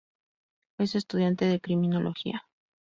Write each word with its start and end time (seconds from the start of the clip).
Es 0.79 0.95
estudiante 0.95 1.45
de 1.45 1.59
Criminología. 1.61 2.43